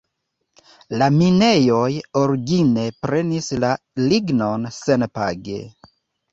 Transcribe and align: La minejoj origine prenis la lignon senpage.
La 1.01 1.09
minejoj 1.17 1.91
origine 2.23 2.87
prenis 3.05 3.53
la 3.67 3.73
lignon 4.09 4.69
senpage. 4.81 5.63